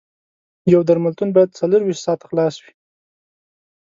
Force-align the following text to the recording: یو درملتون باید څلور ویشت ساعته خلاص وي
یو 0.73 0.81
درملتون 0.87 1.29
باید 1.35 1.55
څلور 1.59 1.81
ویشت 1.85 2.03
ساعته 2.05 2.25
خلاص 2.29 2.55
وي 2.63 2.71